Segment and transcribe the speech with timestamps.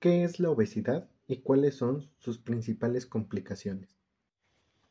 [0.00, 3.96] ¿Qué es la obesidad y cuáles son sus principales complicaciones?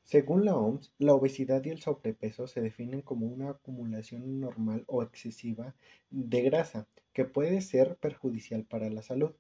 [0.03, 5.03] Según la OMS, la obesidad y el sobrepeso se definen como una acumulación normal o
[5.03, 5.75] excesiva
[6.09, 9.31] de grasa que puede ser perjudicial para la salud.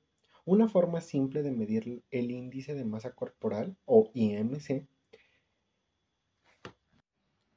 [0.45, 4.87] Una forma simple de medir el índice de masa corporal o IMC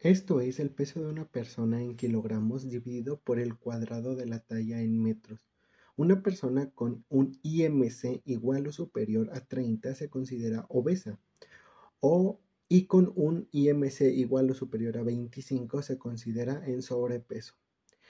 [0.02, 4.38] esto es el peso de una persona en kilogramos dividido por el cuadrado de la
[4.38, 5.49] talla en metros.
[5.96, 11.18] Una persona con un IMC igual o superior a 30 se considera obesa
[12.00, 17.54] o y con un IMC igual o superior a 25 se considera en sobrepeso.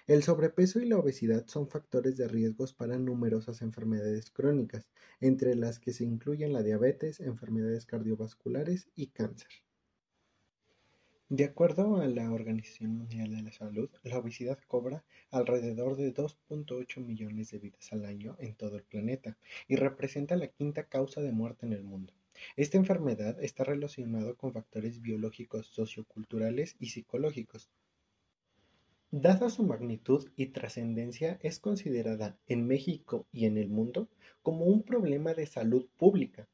[0.06, 4.89] El sobrepeso y la obesidad son factores de riesgos para numerosas enfermedades crónicas,
[5.20, 9.51] entre las que se incluyen la diabetes, enfermedades cardiovasculares y cáncer.
[11.30, 17.06] De acuerdo a la Organización Mundial de la Salud, la obesidad cobra alrededor de 2.8
[17.06, 21.30] millones de vidas al año en todo el planeta y representa la quinta causa de
[21.30, 22.12] muerte en el mundo.
[22.56, 27.70] Esta enfermedad está relacionada con factores biológicos, socioculturales y psicológicos.
[29.12, 34.08] Dada su magnitud y trascendencia, es considerada en México y en el mundo
[34.42, 36.48] como un problema de salud pública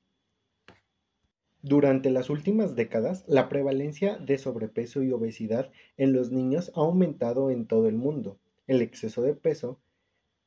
[1.63, 7.51] durante las últimas décadas, la prevalencia de sobrepeso y obesidad en los niños ha aumentado
[7.51, 8.39] en todo el mundo.
[8.67, 9.81] El exceso de peso,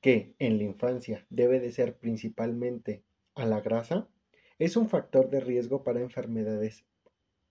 [0.02, 3.04] que en la infancia debe de ser principalmente
[3.36, 4.08] a la grasa,
[4.60, 6.86] es un factor de riesgo para enfermedades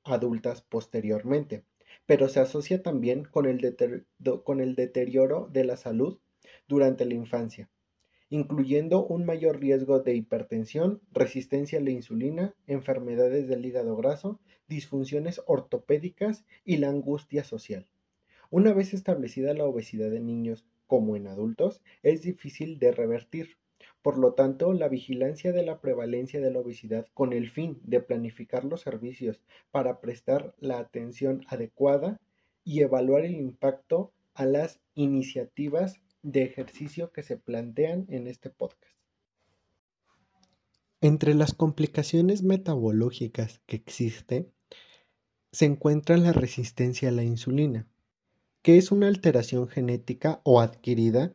[0.04, 1.64] adultas posteriormente,
[2.06, 3.76] pero se asocia también con el,
[4.44, 6.18] con el deterioro de la salud
[6.68, 7.68] durante la infancia
[8.30, 15.40] incluyendo un mayor riesgo de hipertensión, resistencia a la insulina, enfermedades del hígado graso, disfunciones
[15.46, 17.86] ortopédicas y la angustia social.
[18.50, 23.56] Una vez establecida la obesidad en niños como en adultos, es difícil de revertir.
[24.02, 28.00] Por lo tanto, la vigilancia de la prevalencia de la obesidad con el fin de
[28.00, 32.18] planificar los servicios para prestar la atención adecuada
[32.64, 36.00] y evaluar el impacto a las iniciativas
[36.30, 38.94] de ejercicio que se plantean en este podcast.
[41.00, 44.50] Entre las complicaciones metabológicas que existe
[45.52, 47.86] se encuentra la resistencia a la insulina,
[48.60, 51.32] que es una alteración genética o adquirida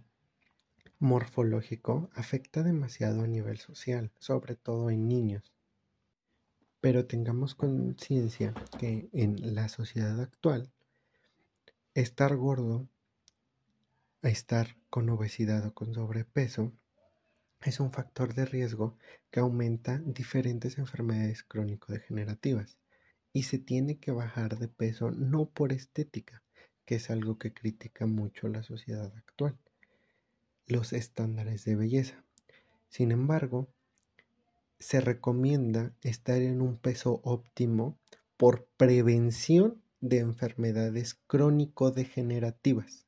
[1.02, 5.52] morfológico afecta demasiado a nivel social, sobre todo en niños.
[6.80, 10.72] Pero tengamos conciencia que en la sociedad actual,
[11.96, 12.88] estar gordo,
[14.22, 16.72] estar con obesidad o con sobrepeso,
[17.62, 18.96] es un factor de riesgo
[19.32, 22.78] que aumenta diferentes enfermedades crónico-degenerativas
[23.34, 26.44] y se tiene que bajar de peso no por estética,
[26.86, 29.58] que es algo que critica mucho la sociedad actual,
[30.72, 32.24] los estándares de belleza.
[32.90, 33.68] Sin embargo,
[34.80, 37.98] se recomienda estar en un peso óptimo
[38.38, 43.06] por prevención de enfermedades crónico-degenerativas.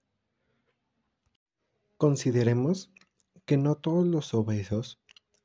[1.98, 2.92] Consideremos
[3.46, 5.00] que no todos los obesos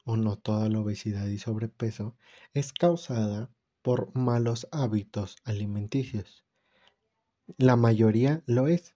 [0.05, 2.17] o no toda la obesidad y sobrepeso
[2.53, 3.51] es causada
[3.83, 6.45] por malos hábitos alimenticios.
[7.57, 8.95] La mayoría lo es,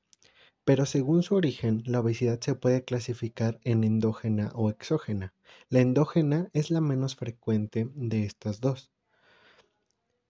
[0.64, 5.35] pero según su origen, la obesidad se puede clasificar en endógena o exógena.
[5.69, 8.93] La endógena es la menos frecuente de estas dos.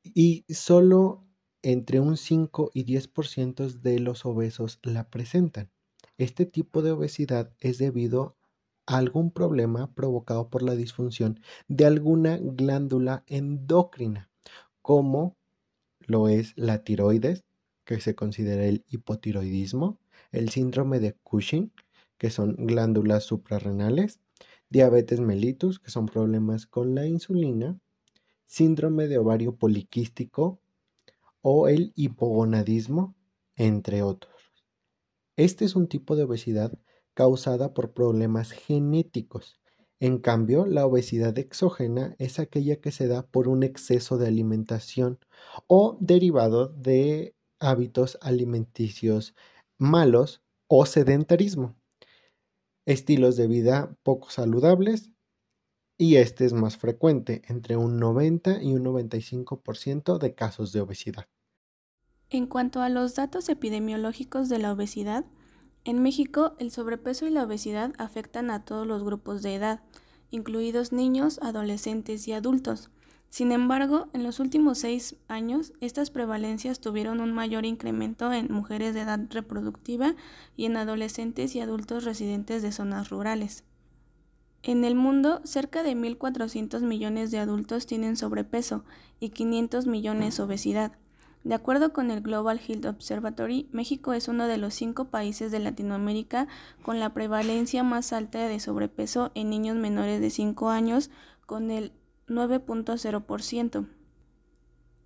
[0.02, 1.24] Y solo
[1.62, 5.70] entre un 5 y 10% de los obesos la presentan.
[6.18, 8.36] Este tipo de obesidad es debido
[8.86, 14.30] a algún problema provocado por la disfunción de alguna glándula endocrina,
[14.82, 15.36] como
[16.00, 17.44] lo es la tiroides,
[17.84, 19.98] que se considera el hipotiroidismo,
[20.32, 21.72] el síndrome de Cushing,
[22.18, 24.20] que son glándulas suprarrenales,
[24.70, 27.78] diabetes mellitus, que son problemas con la insulina,
[28.46, 30.60] síndrome de ovario poliquístico
[31.42, 33.14] o el hipogonadismo,
[33.56, 34.32] entre otros.
[35.36, 36.78] Este es un tipo de obesidad
[37.14, 39.60] causada por problemas genéticos.
[40.00, 45.18] En cambio, la obesidad exógena es aquella que se da por un exceso de alimentación
[45.66, 49.34] o derivado de hábitos alimenticios
[49.82, 51.74] malos o sedentarismo,
[52.86, 55.10] estilos de vida poco saludables
[55.98, 61.26] y este es más frecuente, entre un 90 y un 95% de casos de obesidad.
[62.30, 65.26] En cuanto a los datos epidemiológicos de la obesidad,
[65.84, 69.82] en México el sobrepeso y la obesidad afectan a todos los grupos de edad,
[70.30, 72.90] incluidos niños, adolescentes y adultos.
[73.32, 78.92] Sin embargo, en los últimos seis años, estas prevalencias tuvieron un mayor incremento en mujeres
[78.92, 80.14] de edad reproductiva
[80.54, 83.64] y en adolescentes y adultos residentes de zonas rurales.
[84.62, 88.84] En el mundo, cerca de 1.400 millones de adultos tienen sobrepeso
[89.18, 90.92] y 500 millones obesidad.
[91.42, 95.58] De acuerdo con el Global Health Observatory, México es uno de los cinco países de
[95.58, 96.48] Latinoamérica
[96.82, 101.10] con la prevalencia más alta de sobrepeso en niños menores de 5 años,
[101.46, 101.92] con el
[102.28, 103.86] 9.0%.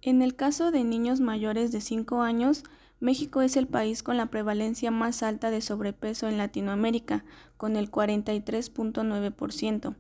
[0.03, 2.63] En el caso de niños mayores de 5 años,
[3.01, 7.25] México es el país con la prevalencia más alta de sobrepeso en Latinoamérica,
[7.57, 9.97] con el 43.9%.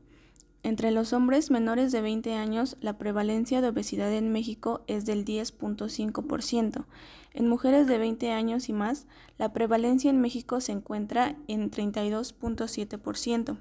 [0.62, 5.24] Entre los hombres menores de 20 años, la prevalencia de obesidad en México es del
[5.24, 6.86] 10.5%.
[7.34, 9.06] En mujeres de 20 años y más,
[9.38, 13.58] la prevalencia en México se encuentra en 32.7%.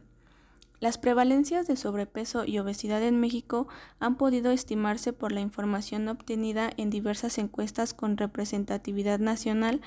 [0.79, 3.67] Las prevalencias de sobrepeso y obesidad en México
[3.99, 9.81] han podido estimarse por la información obtenida en diversas encuestas con representatividad nacional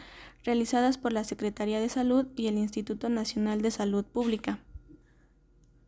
[0.44, 4.61] realizadas por la Secretaría de Salud y el Instituto Nacional de Salud Pública.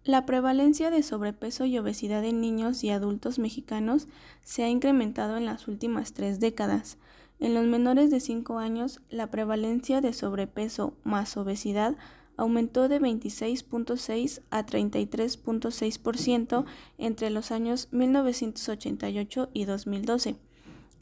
[0.04, 4.08] La prevalencia de sobrepeso y obesidad en niños y adultos mexicanos
[4.42, 6.98] se ha incrementado en las últimas tres décadas.
[7.38, 11.96] En los menores de 5 años, la prevalencia de sobrepeso más obesidad
[12.36, 16.64] aumentó de 26.6 a 33.6%
[16.98, 20.36] entre los años 1988 y 2012.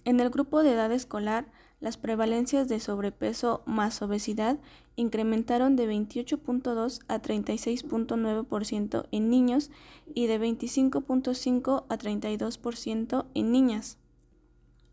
[0.05, 1.47] En el grupo de edad escolar,
[1.81, 4.59] las prevalencias de sobrepeso más obesidad
[4.97, 9.71] incrementaron de 28.2 a 36.9% en niños
[10.13, 13.99] y de 25.5 a 32% en niñas.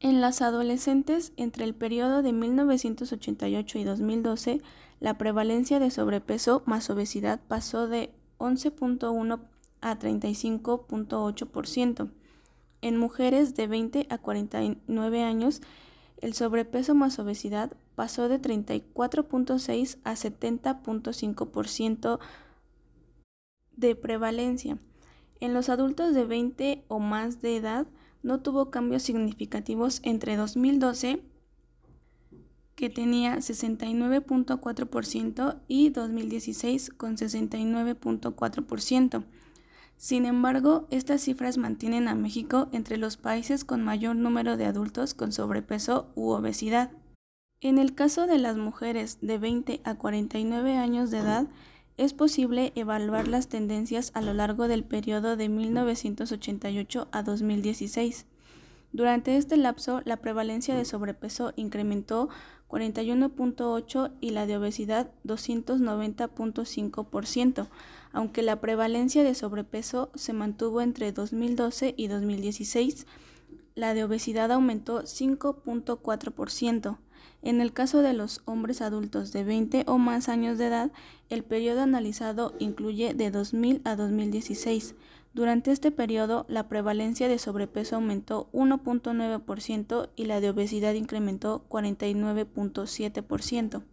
[0.06, 4.62] En las adolescentes, entre el periodo de 1988 y 2012,
[5.00, 9.40] la prevalencia de sobrepeso más obesidad pasó de 11.1
[9.82, 12.12] a 35.8%.
[12.84, 15.64] En mujeres de 20 a 49 años,
[16.22, 22.20] el sobrepeso más obesidad pasó de 34.6 a 70.5%
[23.76, 24.78] de prevalencia.
[25.40, 27.88] En los adultos de 20 o más de edad,
[28.26, 31.22] no tuvo cambios significativos entre 2012,
[32.74, 39.26] que tenía 69.4%, y 2016 con 69.4%.
[39.98, 45.14] Sin embargo, estas cifras mantienen a México entre los países con mayor número de adultos
[45.14, 46.90] con sobrepeso u obesidad.
[47.62, 51.46] En el caso de las mujeres de 20 a 49 años de edad,
[51.98, 58.28] es posible evaluar las tendencias a lo largo del periodo de 1988 a 2016.
[58.92, 62.30] Durante este lapso, la prevalencia de sobrepeso incrementó
[62.70, 67.68] 41.8 y la de obesidad 290.5%,
[68.12, 73.06] aunque la prevalencia de sobrepeso se mantuvo entre 2012 y 2016,
[73.76, 76.98] la de obesidad aumentó 5.4%.
[77.42, 80.92] En el caso de los hombres adultos de 20 o más años de edad,
[81.30, 84.96] el periodo analizado incluye de 2000 a 2016.
[85.34, 93.84] Durante este periodo, la prevalencia de sobrepeso aumentó 1.9% y la de obesidad incrementó 49.7%.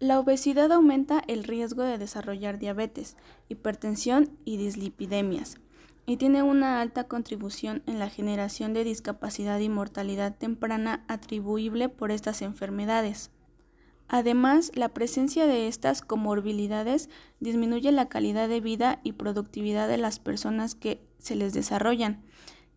[0.00, 3.16] La obesidad aumenta el riesgo de desarrollar diabetes,
[3.48, 5.60] hipertensión y dislipidemias,
[6.06, 12.10] y tiene una alta contribución en la generación de discapacidad y mortalidad temprana atribuible por
[12.10, 13.30] estas enfermedades.
[14.08, 17.08] Además, la presencia de estas comorbilidades
[17.40, 22.22] disminuye la calidad de vida y productividad de las personas que se les desarrollan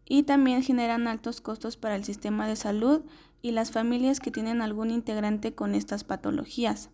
[0.06, 3.02] y también generan altos costos para el sistema de salud
[3.42, 6.90] y las familias que tienen algún integrante con estas patologías.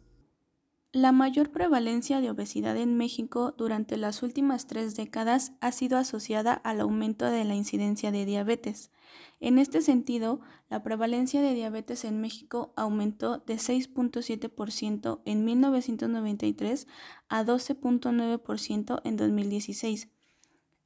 [0.93, 6.51] La mayor prevalencia de obesidad en México durante las últimas tres décadas ha sido asociada
[6.51, 8.91] al aumento de la incidencia de diabetes.
[9.39, 16.88] En este sentido, la prevalencia de diabetes en México aumentó de 6.7% en 1993
[17.29, 20.10] a 12.9% en 2016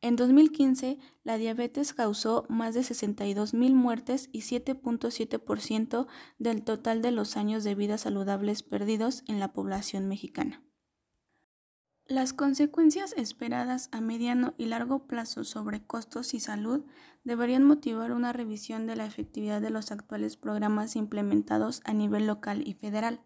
[0.08, 6.06] en 2015, la diabetes causó más de 62.000 muertes y 7.7%
[6.38, 10.62] del total de los años de vida saludables perdidos en la población mexicana.
[12.06, 16.86] Las consecuencias esperadas a mediano y largo plazo sobre costos y salud
[17.24, 22.62] deberían motivar una revisión de la efectividad de los actuales programas implementados a nivel local
[22.64, 23.22] y federal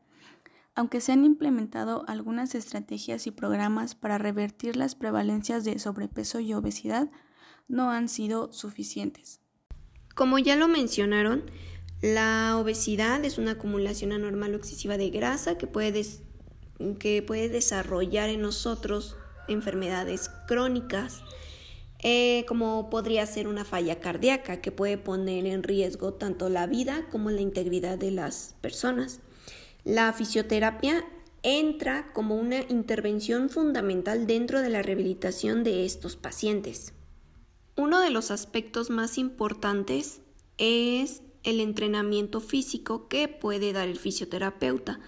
[0.80, 6.54] aunque se han implementado algunas estrategias y programas para revertir las prevalencias de sobrepeso y
[6.54, 7.12] obesidad,
[7.68, 9.42] no han sido suficientes.
[10.16, 11.52] Como ya lo mencionaron,
[12.02, 16.06] la obesidad es una acumulación anormal o excesiva de grasa que puede,
[16.98, 19.18] que puede desarrollar en nosotros
[19.50, 21.24] enfermedades crónicas,
[22.02, 27.06] eh, como podría ser una falla cardíaca que puede poner en riesgo tanto la vida
[27.12, 29.20] como la integridad de las personas.
[29.90, 31.04] La fisioterapia
[31.42, 36.94] entra como una intervención fundamental dentro de la rehabilitación de estos pacientes.
[37.76, 40.22] Uno de los aspectos más importantes
[40.60, 45.00] es el entrenamiento físico que puede dar el fisioterapeuta.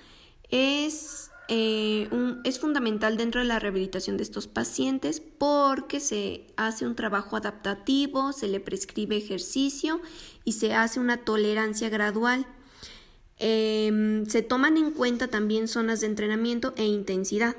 [0.50, 2.10] Es, eh,
[2.44, 8.34] es fundamental dentro de la rehabilitación de estos pacientes porque se hace un trabajo adaptativo,
[8.34, 10.02] se le prescribe ejercicio
[10.44, 12.48] y se hace una tolerancia gradual.
[13.44, 17.56] Em, se toman en cuenta también zonas de entrenamiento e intensidad.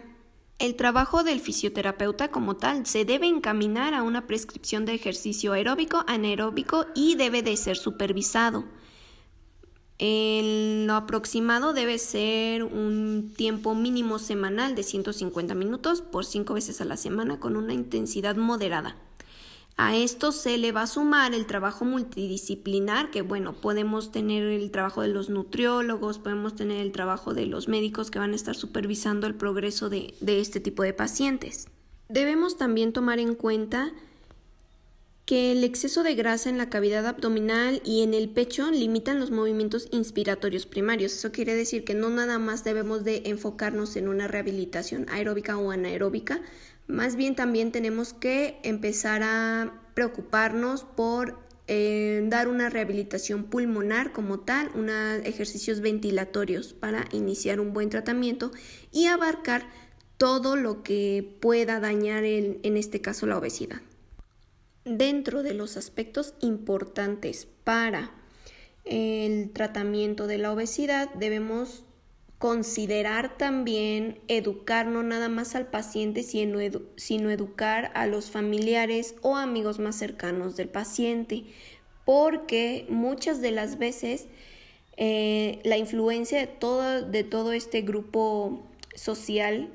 [0.60, 6.04] El trabajo del fisioterapeuta como tal se debe encaminar a una prescripción de ejercicio aeróbico,
[6.06, 8.64] anaeróbico y debe de ser supervisado.
[9.98, 16.80] El, lo aproximado debe ser un tiempo mínimo semanal de 150 minutos por 5 veces
[16.80, 18.96] a la semana con una intensidad moderada.
[19.76, 24.70] A esto se le va a sumar el trabajo multidisciplinar, que bueno, podemos tener el
[24.70, 28.54] trabajo de los nutriólogos, podemos tener el trabajo de los médicos que van a estar
[28.54, 31.68] supervisando el progreso de, de este tipo de pacientes.
[32.08, 33.92] Debemos también tomar en cuenta
[35.24, 39.30] que el exceso de grasa en la cavidad abdominal y en el pecho limitan los
[39.30, 41.12] movimientos inspiratorios primarios.
[41.12, 45.70] Eso quiere decir que no nada más debemos de enfocarnos en una rehabilitación aeróbica o
[45.70, 46.42] anaeróbica,
[46.92, 54.40] más bien también tenemos que empezar a preocuparnos por eh, dar una rehabilitación pulmonar como
[54.40, 58.52] tal, unos ejercicios ventilatorios para iniciar un buen tratamiento
[58.90, 59.66] y abarcar
[60.18, 63.80] todo lo que pueda dañar en este caso la obesidad.
[64.84, 68.12] Dentro de los aspectos importantes para
[68.84, 71.84] el tratamiento de la obesidad debemos
[72.42, 79.78] considerar también educar no nada más al paciente, sino, educar a los familiares o amigos
[79.78, 81.44] más cercanos del paciente,
[82.04, 84.26] porque muchas de las veces
[84.96, 89.68] eh, la influencia de todo, de todo este grupo social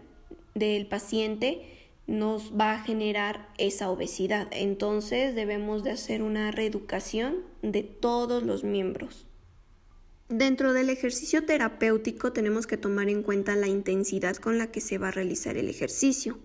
[0.54, 1.62] del paciente
[2.06, 4.50] nos va a generar esa obesidad.
[4.52, 9.26] Entonces debemos de hacer una reeducación de todos los miembros.
[10.30, 14.98] Dentro del ejercicio terapéutico tenemos que tomar en cuenta la intensidad con la que se
[14.98, 16.38] va a realizar el ejercicio.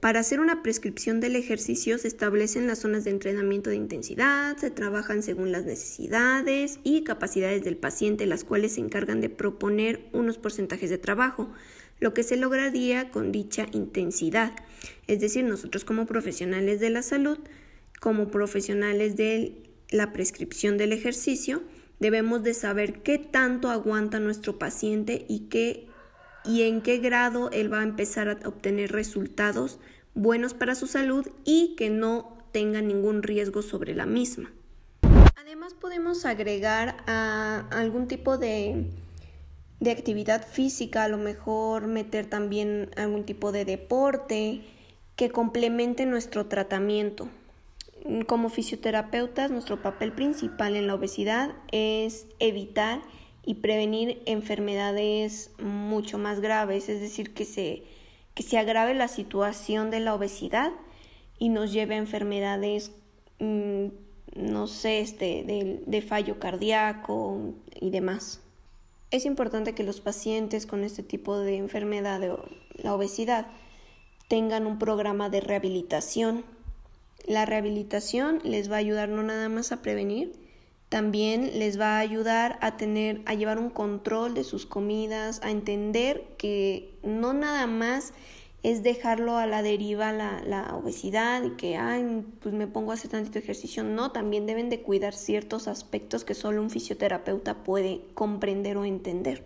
[0.00, 4.70] Para hacer una prescripción del ejercicio se establecen las zonas de entrenamiento de intensidad, se
[4.70, 10.38] trabajan según las necesidades y capacidades del paciente, las cuales se encargan de proponer unos
[10.38, 11.52] porcentajes de trabajo,
[11.98, 14.54] lo que se lograría con dicha intensidad.
[15.06, 17.38] Es decir, nosotros como profesionales de la salud,
[18.00, 21.62] como profesionales de la prescripción del ejercicio,
[22.00, 25.86] Debemos de saber qué tanto aguanta nuestro paciente y qué
[26.44, 29.78] y en qué grado él va a empezar a obtener resultados
[30.14, 34.50] buenos para su salud y que no tenga ningún riesgo sobre la misma.
[35.36, 38.86] Además podemos agregar a algún tipo de,
[39.80, 44.62] de actividad física, a lo mejor meter también algún tipo de deporte
[45.16, 47.28] que complemente nuestro tratamiento.
[48.26, 53.02] Como fisioterapeutas, nuestro papel principal en la obesidad es evitar
[53.44, 57.82] y prevenir enfermedades mucho más graves, es decir, que se,
[58.34, 60.72] que se agrave la situación de la obesidad
[61.38, 62.92] y nos lleve a enfermedades,
[63.38, 63.86] mm,
[64.34, 68.40] no sé, este, de, de fallo cardíaco y demás.
[69.10, 72.20] Es importante que los pacientes con este tipo de enfermedad,
[72.76, 73.48] la obesidad,
[74.28, 76.44] tengan un programa de rehabilitación
[77.26, 80.32] la rehabilitación les va a ayudar no nada más a prevenir,
[80.90, 85.52] También les va a ayudar a tener, a llevar un control de sus comidas, a
[85.52, 88.12] entender que no nada más
[88.64, 92.94] es dejarlo a la deriva la, la obesidad y que, ay, pues me pongo a
[92.94, 93.84] hacer tantito ejercicio.
[93.84, 99.44] No, también deben de cuidar ciertos aspectos que solo un fisioterapeuta puede comprender o entender.